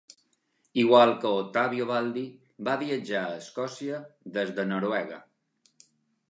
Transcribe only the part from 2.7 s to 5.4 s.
viatjar a Escòcia des de Noruega.